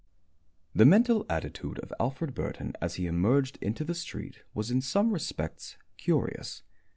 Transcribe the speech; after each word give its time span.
The 0.73 0.83
mental 0.87 1.27
attitude 1.29 1.77
of 1.77 1.93
Alfred 1.99 2.33
Burton, 2.33 2.73
as 2.81 2.95
he 2.95 3.05
emerged 3.05 3.59
into 3.61 3.83
the 3.83 3.93
street, 3.93 4.39
was 4.55 4.71
in 4.71 4.81
some 4.81 5.13
respects 5.13 5.77
curious. 5.97 6.63